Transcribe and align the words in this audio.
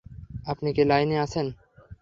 আপনি 0.45 0.69
কি 0.75 0.83
লাইনে 0.83 1.15
আছেন? 1.19 1.47